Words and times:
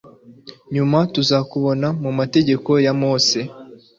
nyuma 0.73 0.97
tuza 1.13 1.37
kubona 1.51 1.87
mu 2.03 2.11
mategeko 2.19 2.69
ya 2.85 2.93
mose 3.01 3.37